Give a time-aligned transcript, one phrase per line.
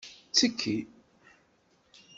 [0.29, 0.75] Ttekki!